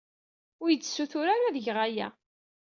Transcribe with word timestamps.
Ur 0.61 0.69
iyi-d-ssutur 0.69 1.27
ara 1.33 1.43
ad 1.47 1.57
geɣ 1.65 1.77
aya. 1.85 2.07